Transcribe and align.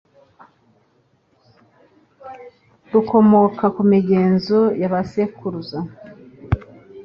rukomoka 2.93 3.65
ku 3.75 3.81
migenzo 3.91 4.59
ya 4.79 4.89
ba 4.93 5.01
sekuruza. 5.11 5.79